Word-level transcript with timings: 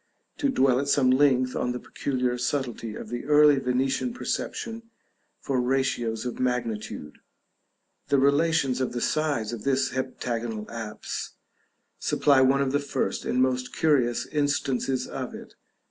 to 0.35 0.49
dwell 0.49 0.79
at 0.79 0.87
some 0.87 1.11
length 1.11 1.55
on 1.55 1.73
the 1.73 1.79
peculiar 1.79 2.35
subtlety 2.35 2.95
of 2.95 3.09
the 3.09 3.23
early 3.25 3.57
Venetian 3.59 4.15
perception 4.15 4.89
for 5.39 5.61
ratios 5.61 6.25
of 6.25 6.39
magnitude; 6.39 7.19
the 8.07 8.17
relations 8.17 8.81
of 8.81 8.93
the 8.93 8.99
sides 8.99 9.53
of 9.53 9.63
this 9.63 9.91
heptagonal 9.91 10.65
apse 10.71 11.35
supply 11.99 12.41
one 12.41 12.63
of 12.63 12.71
the 12.71 12.79
first 12.79 13.25
and 13.25 13.43
most 13.43 13.75
curious 13.75 14.25
instances 14.25 15.05
of 15.05 15.35
it. 15.35 15.53